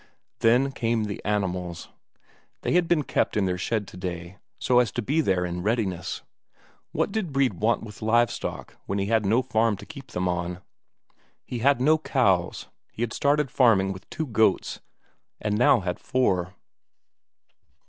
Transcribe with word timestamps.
Then 0.39 0.71
came 0.71 1.03
the 1.03 1.23
animals. 1.23 1.89
They 2.63 2.71
had 2.71 2.87
been 2.87 3.03
kept 3.03 3.37
in 3.37 3.45
their 3.45 3.59
shed 3.59 3.87
today, 3.87 4.37
so 4.57 4.79
as 4.79 4.91
to 4.93 5.01
be 5.03 5.21
there 5.21 5.45
in 5.45 5.61
readiness. 5.61 6.23
What 6.91 7.11
did 7.11 7.31
Brede 7.31 7.59
want 7.59 7.83
with 7.83 8.01
live 8.01 8.31
stock 8.31 8.77
when 8.87 8.97
he 8.97 9.05
had 9.05 9.27
no 9.27 9.43
farm 9.43 9.77
to 9.77 9.85
keep 9.85 10.07
them 10.07 10.27
on? 10.27 10.61
He 11.45 11.59
had 11.59 11.79
no 11.79 11.99
cows; 11.99 12.67
he 12.91 13.03
had 13.03 13.13
started 13.13 13.51
farming 13.51 13.93
with 13.93 14.09
two 14.09 14.25
goats, 14.25 14.81
and 15.39 15.53
had 15.53 15.59
now 15.85 15.93
four. 15.93 16.55